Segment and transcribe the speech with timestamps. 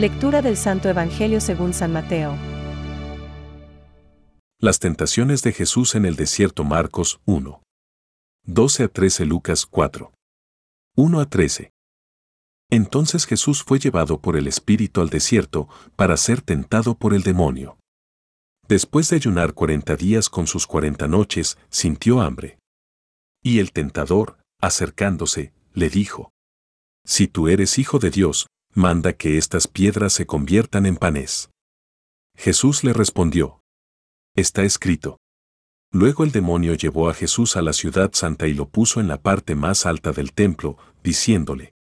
[0.00, 2.34] Lectura del Santo Evangelio según San Mateo.
[4.58, 7.62] Las tentaciones de Jesús en el desierto Marcos 1.
[8.46, 10.10] 12 a 13 Lucas 4.
[10.96, 11.70] 1 a 13.
[12.70, 17.76] Entonces Jesús fue llevado por el Espíritu al desierto para ser tentado por el demonio.
[18.68, 22.58] Después de ayunar cuarenta días con sus cuarenta noches, sintió hambre.
[23.42, 26.32] Y el tentador, acercándose, le dijo,
[27.04, 31.50] Si tú eres hijo de Dios, manda que estas piedras se conviertan en panes.
[32.36, 33.60] Jesús le respondió,
[34.34, 35.18] Está escrito.
[35.92, 39.20] Luego el demonio llevó a Jesús a la ciudad santa y lo puso en la
[39.20, 41.72] parte más alta del templo, diciéndole,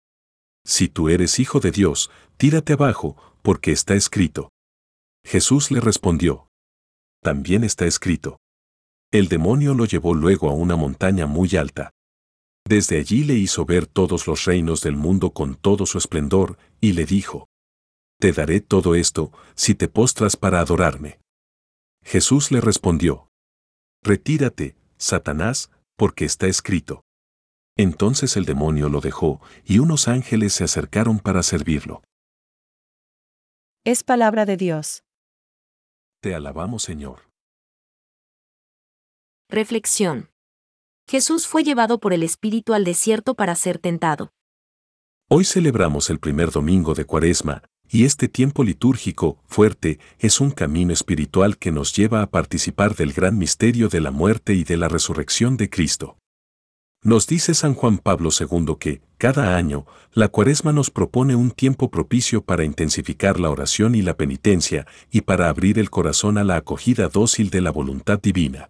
[0.66, 4.52] Si tú eres hijo de Dios, tírate abajo, porque está escrito.
[5.24, 6.48] Jesús le respondió,
[7.22, 8.40] También está escrito.
[9.12, 11.92] El demonio lo llevó luego a una montaña muy alta.
[12.70, 16.94] Desde allí le hizo ver todos los reinos del mundo con todo su esplendor, y
[16.94, 17.50] le dijo,
[18.20, 21.20] Te daré todo esto, si te postras para adorarme.
[22.04, 23.28] Jesús le respondió,
[24.04, 27.02] Retírate, Satanás, porque está escrito.
[27.76, 32.04] Entonces el demonio lo dejó, y unos ángeles se acercaron para servirlo.
[33.84, 35.02] Es palabra de Dios.
[36.22, 37.32] Te alabamos, Señor.
[39.50, 40.30] Reflexión.
[41.10, 44.32] Jesús fue llevado por el Espíritu al desierto para ser tentado.
[45.28, 50.94] Hoy celebramos el primer domingo de Cuaresma, y este tiempo litúrgico, fuerte, es un camino
[50.94, 54.88] espiritual que nos lleva a participar del gran misterio de la muerte y de la
[54.88, 56.20] resurrección de Cristo.
[57.02, 61.90] Nos dice San Juan Pablo II que, cada año, la Cuaresma nos propone un tiempo
[61.90, 66.58] propicio para intensificar la oración y la penitencia, y para abrir el corazón a la
[66.58, 68.70] acogida dócil de la voluntad divina.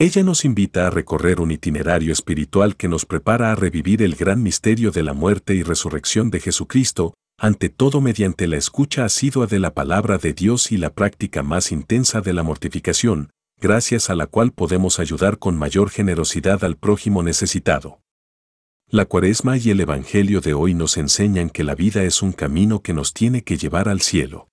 [0.00, 4.44] Ella nos invita a recorrer un itinerario espiritual que nos prepara a revivir el gran
[4.44, 9.58] misterio de la muerte y resurrección de Jesucristo, ante todo mediante la escucha asidua de
[9.58, 14.28] la palabra de Dios y la práctica más intensa de la mortificación, gracias a la
[14.28, 18.00] cual podemos ayudar con mayor generosidad al prójimo necesitado.
[18.88, 22.82] La cuaresma y el Evangelio de hoy nos enseñan que la vida es un camino
[22.82, 24.48] que nos tiene que llevar al cielo.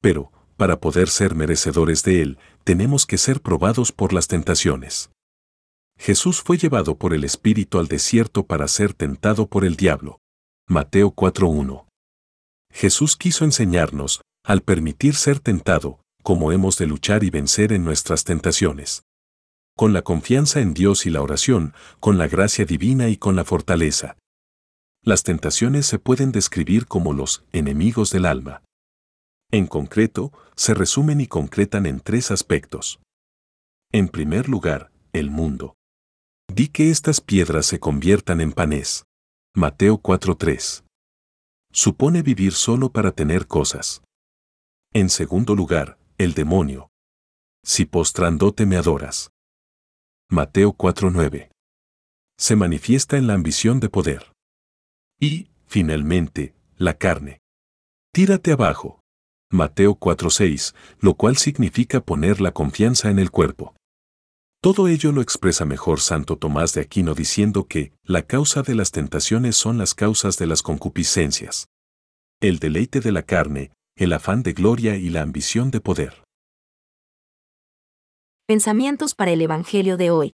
[0.00, 5.10] Pero, para poder ser merecedores de él, tenemos que ser probados por las tentaciones.
[5.98, 10.20] Jesús fue llevado por el Espíritu al desierto para ser tentado por el diablo.
[10.68, 11.86] Mateo 4.1
[12.72, 18.24] Jesús quiso enseñarnos, al permitir ser tentado, cómo hemos de luchar y vencer en nuestras
[18.24, 19.02] tentaciones.
[19.76, 23.44] Con la confianza en Dios y la oración, con la gracia divina y con la
[23.44, 24.16] fortaleza.
[25.02, 28.62] Las tentaciones se pueden describir como los enemigos del alma.
[29.50, 33.00] En concreto, se resumen y concretan en tres aspectos.
[33.92, 35.76] En primer lugar, el mundo.
[36.52, 39.04] Di que estas piedras se conviertan en panes.
[39.54, 40.86] Mateo 4:3
[41.76, 44.02] supone vivir solo para tener cosas.
[44.94, 46.88] En segundo lugar, el demonio.
[47.62, 49.30] Si postrándote me adoras.
[50.30, 51.50] Mateo 4:9.
[52.38, 54.32] Se manifiesta en la ambición de poder.
[55.20, 57.40] Y, finalmente, la carne.
[58.10, 59.00] Tírate abajo.
[59.50, 63.74] Mateo 4:6, lo cual significa poner la confianza en el cuerpo.
[64.60, 68.90] Todo ello lo expresa mejor Santo Tomás de Aquino diciendo que la causa de las
[68.90, 71.68] tentaciones son las causas de las concupiscencias.
[72.40, 76.24] El deleite de la carne, el afán de gloria y la ambición de poder.
[78.46, 80.32] Pensamientos para el Evangelio de hoy.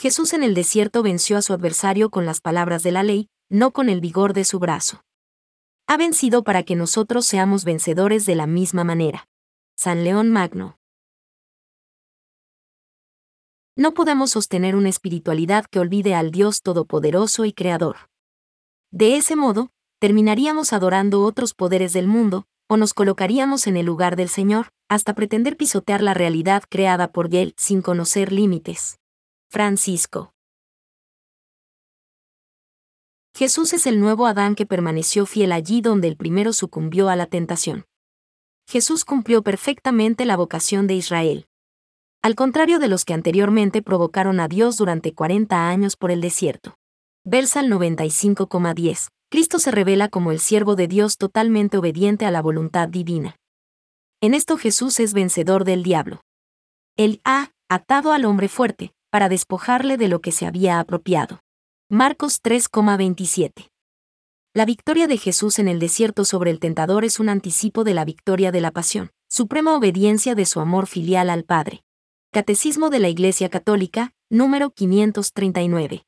[0.00, 3.70] Jesús en el desierto venció a su adversario con las palabras de la ley, no
[3.70, 5.02] con el vigor de su brazo.
[5.92, 9.28] Ha vencido para que nosotros seamos vencedores de la misma manera.
[9.76, 10.78] San León Magno.
[13.76, 18.08] No podemos sostener una espiritualidad que olvide al Dios Todopoderoso y Creador.
[18.90, 19.68] De ese modo,
[20.00, 25.14] terminaríamos adorando otros poderes del mundo, o nos colocaríamos en el lugar del Señor, hasta
[25.14, 28.98] pretender pisotear la realidad creada por Él sin conocer límites.
[29.50, 30.31] Francisco.
[33.34, 37.26] Jesús es el nuevo Adán que permaneció fiel allí donde el primero sucumbió a la
[37.26, 37.86] tentación.
[38.68, 41.46] Jesús cumplió perfectamente la vocación de Israel.
[42.22, 46.76] Al contrario de los que anteriormente provocaron a Dios durante 40 años por el desierto.
[47.24, 49.08] Versa el 95,10.
[49.30, 53.36] Cristo se revela como el siervo de Dios totalmente obediente a la voluntad divina.
[54.20, 56.20] En esto Jesús es vencedor del diablo.
[56.96, 61.41] Él ha atado al hombre fuerte, para despojarle de lo que se había apropiado.
[61.94, 63.68] Marcos 3,27.
[64.54, 68.06] La victoria de Jesús en el desierto sobre el tentador es un anticipo de la
[68.06, 71.84] victoria de la pasión, suprema obediencia de su amor filial al Padre.
[72.32, 76.06] Catecismo de la Iglesia Católica, número 539.